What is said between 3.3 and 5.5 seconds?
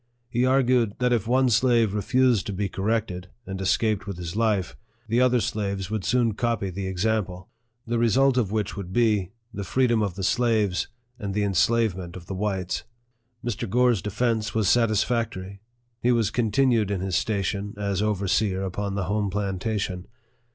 and escaped with his life, the other